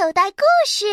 [0.00, 0.86] 口袋故事。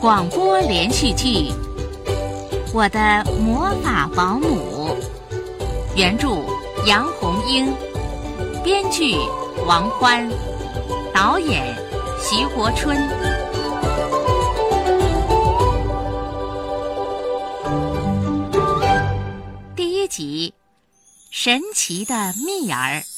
[0.00, 1.28] 广播连续剧
[2.74, 4.88] 《我的魔法保姆》，
[5.94, 6.42] 原著
[6.86, 7.72] 杨红樱，
[8.64, 9.14] 编剧
[9.64, 10.28] 王欢，
[11.14, 11.72] 导演
[12.20, 12.98] 徐国春。
[21.42, 23.09] 神奇的蜜儿。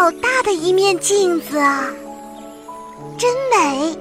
[0.00, 1.84] 好大的一面镜子啊，
[3.18, 3.94] 真美！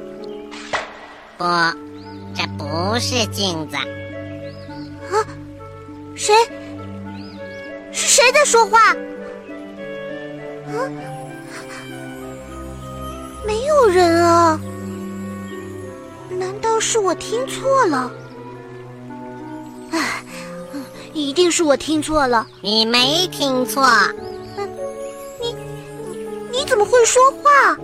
[1.37, 1.43] 不，
[2.33, 5.27] 这不是镜子，啊，
[6.15, 6.33] 谁？
[7.91, 8.79] 是谁在说话？
[8.91, 8.95] 啊，
[13.45, 14.57] 没有人啊！
[16.29, 18.09] 难道是我听错了？
[19.91, 20.23] 唉，
[21.11, 22.47] 一定是我听错了。
[22.61, 23.85] 你没听错。
[26.69, 27.75] 怎么会说话？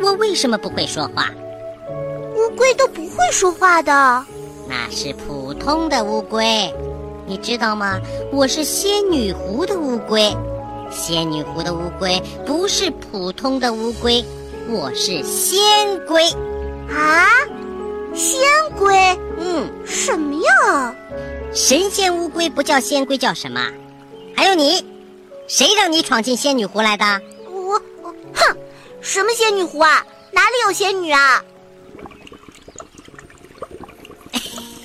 [0.00, 1.30] 我为什么不会说话？
[2.34, 4.24] 乌龟都不会说话的。
[4.66, 6.72] 那是普通的乌龟，
[7.26, 8.00] 你知道吗？
[8.32, 10.34] 我是仙女湖的乌龟。
[10.90, 14.24] 仙女湖的乌龟不是普通的乌龟，
[14.70, 15.60] 我是仙
[16.06, 16.24] 龟。
[16.88, 17.28] 啊，
[18.14, 18.40] 仙
[18.78, 18.96] 龟？
[19.38, 20.94] 嗯，什么呀？
[21.52, 23.60] 神仙乌龟不叫仙龟叫什么？
[24.34, 24.82] 还有你，
[25.46, 27.04] 谁让你闯进仙女湖来的？
[29.02, 30.04] 什么仙女湖啊？
[30.32, 31.42] 哪里有仙女啊？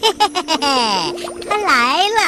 [0.02, 1.14] 嘿嘿嘿嘿嘿，
[1.48, 2.20] 他来了！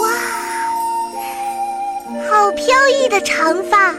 [0.00, 0.04] 哇，
[2.30, 3.92] 好飘逸的长发，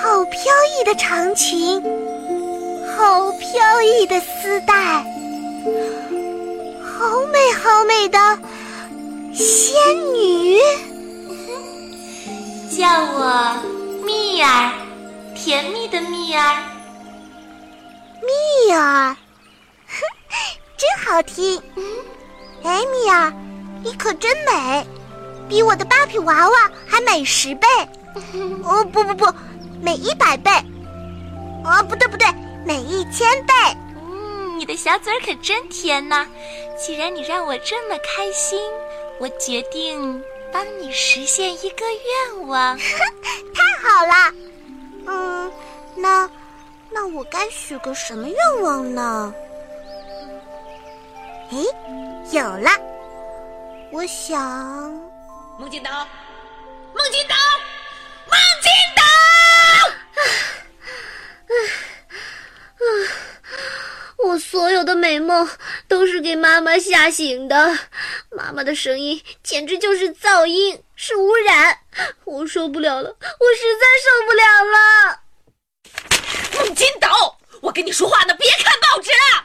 [0.00, 0.40] 好飘
[0.80, 1.82] 逸的长裙，
[2.96, 5.04] 好飘逸的丝带，
[6.82, 8.38] 好美好美的
[9.34, 9.74] 仙
[10.14, 10.58] 女。
[12.76, 13.56] 叫我
[14.42, 14.72] 儿，
[15.34, 16.62] 甜蜜的蜜儿。
[18.20, 19.16] 蜜儿，
[19.86, 20.00] 哼，
[20.76, 21.60] 真好听。
[22.62, 23.32] 哎，蜜儿，
[23.82, 24.86] 你可真美，
[25.48, 27.66] 比我的芭比娃娃还美十倍。
[28.62, 29.26] 哦，不不不，
[29.80, 30.50] 美一百倍。
[31.64, 32.26] 哦，不对不对，
[32.64, 33.52] 美一千倍。
[33.96, 36.26] 嗯，你的小嘴可真甜呐！
[36.78, 38.60] 既然你让我这么开心，
[39.18, 41.86] 我决定帮你实现一个
[42.36, 42.78] 愿望。
[43.54, 44.34] 太好了。
[45.06, 45.52] 嗯，
[45.96, 46.30] 那
[46.90, 49.34] 那我该许个什么愿望呢？
[51.50, 51.56] 哎，
[52.30, 52.70] 有了，
[53.90, 54.40] 我想。
[55.58, 55.90] 孟金岛，
[56.94, 57.34] 孟金岛，
[64.32, 65.46] 我所有的美梦
[65.86, 67.78] 都是给妈妈吓醒的，
[68.30, 71.80] 妈妈的声音简直就是噪音，是污染，
[72.24, 75.20] 我受不了了，我实在受不了了。
[76.54, 77.08] 孟金斗，
[77.60, 79.44] 我跟你说话呢，别看报纸了。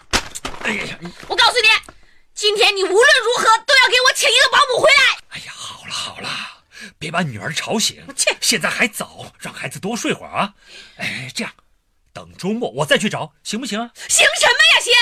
[0.61, 1.67] 哎呀，我告诉你，
[2.33, 5.19] 今天你无论如何都要给我请一个保姆回来。
[5.31, 6.29] 哎呀，好了好了，
[6.97, 8.07] 别把女儿吵醒。
[8.15, 10.53] 切，现在还早，让孩子多睡会儿啊。
[10.95, 11.51] 哎，这样，
[12.13, 13.91] 等周末我再去找，行不行啊？
[14.07, 14.93] 行什么呀行？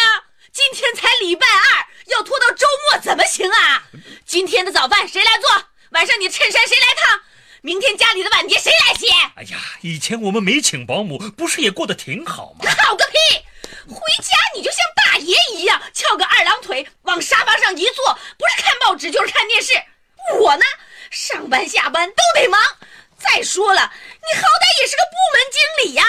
[0.52, 3.84] 今天才礼拜二，要拖到周末怎么行啊？
[4.26, 5.50] 今天的早饭谁来做？
[5.92, 7.22] 晚上你的衬衫谁来烫？
[7.62, 9.08] 明天家里的碗碟谁来洗？
[9.36, 12.72] 哎呀，以前我们没请保姆，不是也过得挺好吗？
[12.86, 13.18] 好个屁！
[13.88, 19.74] 回家你就像大爷一样，翘个二郎腿往沙发上一坐，不是看报纸就是看电视。
[20.40, 20.64] 我呢，
[21.12, 22.62] 上班下班都得忙。
[23.18, 26.04] 再说了，你好歹也是个部门经理呀。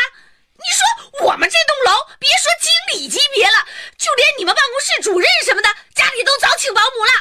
[0.57, 3.67] 你说我们这栋楼，别说经理级别了，
[3.99, 7.13] 就连你们办公室主任什么的，家里都早请保姆了。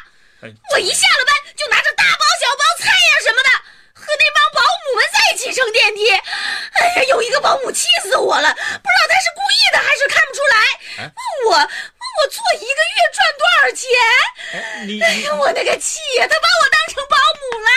[0.43, 3.49] 哎我一下了班就拿着大包小包菜呀什么的，
[3.93, 6.09] 和那帮保姆们在一起乘电梯。
[6.11, 10.57] 哎呀，有一个保姆气死我了，不知道他是故意的还是看不出来。
[10.97, 13.83] 哎问我问我做一个月赚多少钱？
[14.53, 16.27] 哎，你你哎呀，我那个气呀！
[16.27, 17.69] 他把我当成保姆了。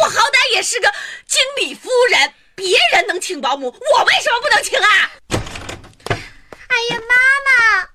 [0.00, 0.92] 我好歹也是个
[1.26, 5.10] 经理夫人，别人能请保姆，我为什么不能请啊？
[6.08, 7.14] 哎呀，妈
[7.46, 7.86] 妈，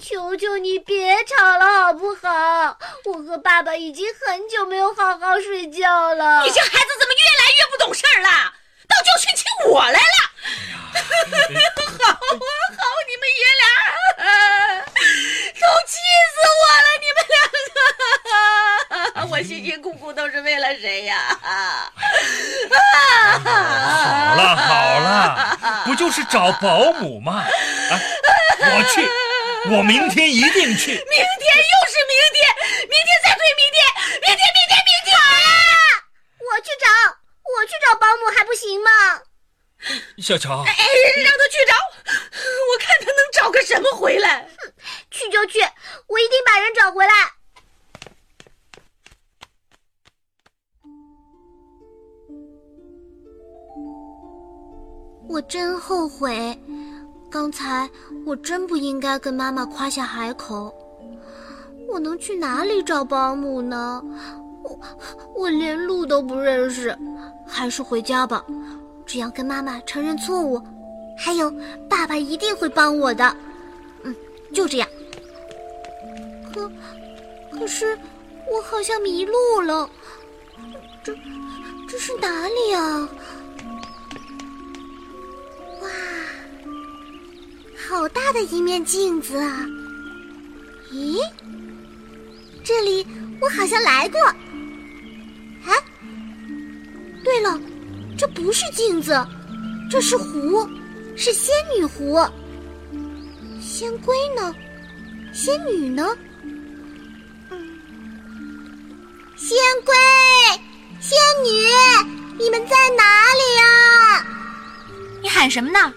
[0.00, 2.78] 求求你别吵了好不好？
[3.06, 6.44] 我和爸爸已经很久没有好好睡觉了。
[6.44, 8.54] 你这孩子怎么越来越不懂事儿了？
[8.86, 9.98] 到教训起我来了！
[10.94, 13.64] 好啊好，你们爷俩
[15.54, 15.92] 都气
[16.30, 16.88] 死我了！
[17.00, 17.36] 你们两
[19.28, 21.40] 个，我辛辛苦苦都是为了谁呀？
[21.40, 21.54] 好
[24.36, 24.68] 了好
[25.00, 27.32] 了，不就是找保姆嘛？
[27.40, 27.92] 啊，
[28.60, 29.00] 我去，
[29.74, 30.92] 我明天一定去。
[30.92, 32.44] 明天又是明天，
[32.82, 33.80] 明天再推明天，
[34.20, 35.16] 明天明天明天。
[36.44, 36.86] 我去找，
[37.40, 38.90] 我去找保姆还不行吗？
[40.18, 40.76] 小乔，哎，
[41.22, 41.74] 让他去找，
[42.04, 44.46] 我看他能找个什么回来。
[45.10, 45.60] 去就去，
[46.06, 47.14] 我一定把人找回来。
[55.34, 56.56] 我真后悔，
[57.28, 57.90] 刚才
[58.24, 60.72] 我真不应该跟妈妈夸下海口。
[61.88, 64.00] 我能去哪里找保姆呢？
[64.62, 64.78] 我
[65.34, 66.96] 我连路都不认识，
[67.48, 68.44] 还是回家吧。
[69.04, 70.62] 只要跟妈妈承认错误，
[71.18, 71.52] 还有
[71.90, 73.36] 爸爸一定会帮我的。
[74.04, 74.14] 嗯，
[74.52, 74.88] 就这样。
[76.52, 76.70] 可
[77.50, 77.98] 可是
[78.52, 79.90] 我好像迷路了，
[81.02, 81.12] 这
[81.88, 83.08] 这是哪里啊？
[87.94, 89.64] 好大的一面镜子啊！
[90.90, 91.16] 咦，
[92.64, 93.06] 这里
[93.40, 94.20] 我好像来过。
[95.64, 95.72] 哎，
[97.22, 97.56] 对了，
[98.18, 99.24] 这不是镜子，
[99.88, 100.68] 这是湖，
[101.16, 102.18] 是仙女湖。
[103.62, 104.52] 仙龟呢？
[105.32, 106.04] 仙女呢？
[109.36, 109.94] 仙龟、
[110.98, 113.04] 仙女，你们在哪
[113.34, 114.26] 里啊？
[115.22, 115.94] 你喊什么呢？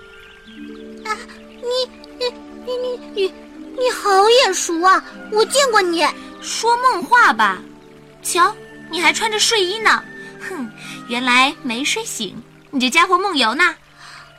[2.68, 3.32] 啊，你你你你你
[3.80, 5.02] 你好眼熟啊！
[5.32, 6.06] 我见过你。
[6.42, 7.60] 说梦话吧？
[8.22, 8.54] 瞧，
[8.92, 10.04] 你还穿着睡衣呢。
[10.50, 10.70] 哼，
[11.08, 12.42] 原来没睡醒，
[12.72, 13.76] 你这家伙梦游呢。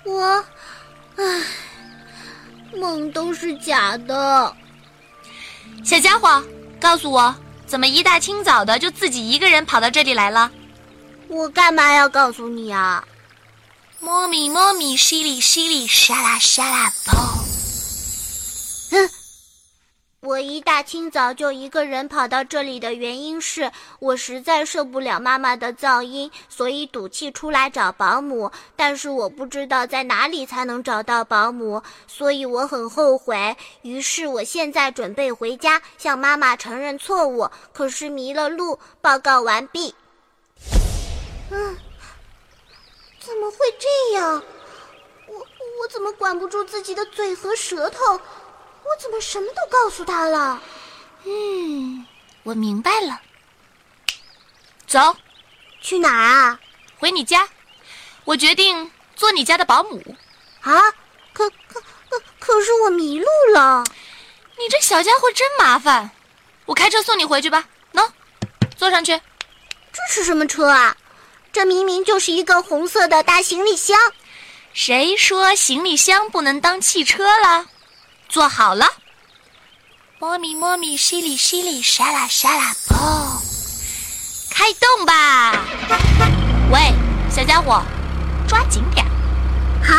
[0.05, 0.45] 我，
[1.17, 1.43] 唉，
[2.77, 4.55] 梦都是假的。
[5.85, 6.43] 小家伙，
[6.81, 7.35] 告诉我，
[7.67, 10.51] 怎么一大清早的就自己一个人跑到这里来了？
[11.29, 13.05] 我干嘛要告诉你啊？
[14.01, 17.48] 摸咪摸咪，淅沥淅沥，沙啦沙啦，砰！
[20.29, 28.53] 我一大清早就一个人跑到这里的原因是我实在受不了妈妈的噪音，所以赌气出来找保姆。
[28.77, 33.57] 但是我不知道在哪里才能找到保姆，所以我很后悔。
[33.81, 38.79] 于是我现在准备回家向妈妈承认错误，可是迷了路。
[39.01, 39.95] 报告完毕。
[41.51, 41.75] 嗯。
[43.19, 44.43] 怎么会这样？
[45.27, 48.21] 我我怎么管不住自己的嘴和舌头？
[48.85, 50.63] 我怎么什么都告诉他了？
[51.25, 52.07] 嗯，
[52.43, 53.21] 我明白了。
[54.87, 55.17] 走，
[55.81, 56.61] 去哪儿啊？
[56.99, 57.49] 回你家。
[58.25, 60.03] 我决定做你家的保姆。
[60.63, 60.81] 啊？
[61.33, 63.85] 可可可可是我迷路了。
[64.59, 66.11] 你这小家伙真麻烦。
[66.67, 67.69] 我开车送你回去吧。
[67.93, 68.11] 喏，
[68.77, 69.21] 坐上去。
[69.93, 70.97] 这是什么车啊？
[71.53, 73.99] 这明明就是一个红色的大行李箱，
[74.73, 77.67] 谁说行李箱不能当汽车了？
[78.29, 78.87] 做好了，
[80.19, 83.41] 摸咪摸咪，淅沥淅沥，沙啦沙啦，砰！
[84.51, 85.53] 开动吧！
[86.71, 86.93] 喂，
[87.31, 87.83] 小家伙，
[88.47, 89.07] 抓紧点！
[89.83, 89.95] 好！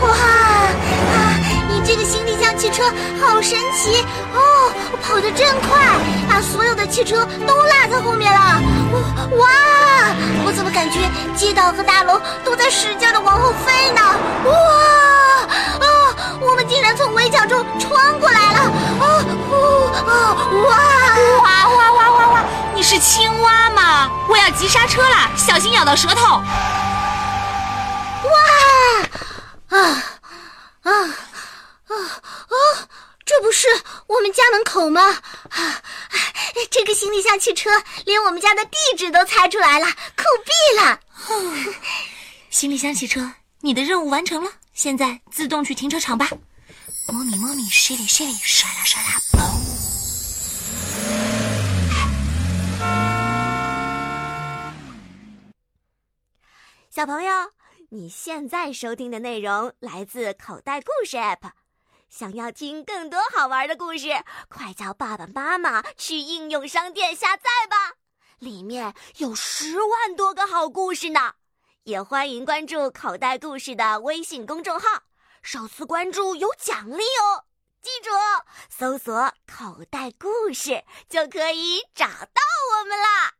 [0.00, 1.36] 哇啊！
[1.68, 2.84] 你这个行李箱汽车
[3.20, 4.72] 好神奇哦，
[5.02, 8.62] 跑得真快，把所有的汽车都落在后面了。
[8.92, 9.09] 哇！
[11.36, 14.00] 街道和大楼都在使劲的往后飞呢？
[14.44, 14.52] 哇！
[15.80, 15.88] 啊！
[16.40, 18.60] 我们竟然从围墙中穿过来了！
[19.00, 19.24] 啊！
[19.50, 19.86] 呜！
[20.06, 20.36] 啊！
[20.64, 20.76] 哇！
[21.42, 22.44] 哇哇哇哇哇！
[22.74, 24.10] 你是青蛙吗？
[24.28, 26.42] 我要急刹车了，小心咬到舌头。
[28.26, 28.36] 哇！
[29.68, 29.78] 啊！
[30.82, 30.92] 啊！
[30.92, 32.54] 啊啊！
[33.24, 33.68] 这不是
[34.06, 35.02] 我们家门口吗？
[35.50, 35.82] 啊！
[36.70, 37.70] 这个行李箱汽车
[38.04, 40.98] 连我们家的地址都猜出来了，酷毙了！
[42.50, 46.28] 行李箱汽车，你的任务完成了，现在自动去停车场吧。
[47.08, 49.40] 摸米摸咪，淅沥淅沥，沙啦沙啦，砰！
[56.90, 57.32] 小朋友，
[57.90, 61.52] 你现在收听的内容来自口袋故事 App。
[62.10, 64.08] 想要听更多好玩的故事，
[64.48, 67.94] 快叫爸爸妈妈去应用商店下载吧，
[68.40, 71.34] 里面有十万多个好故事呢，
[71.84, 75.02] 也欢迎关注口袋故事的微信公众号，
[75.42, 77.44] 首次关注有奖励哦。
[77.82, 78.10] 记住，
[78.70, 82.40] 搜索口袋故事就可以找到
[82.80, 83.39] 我们啦。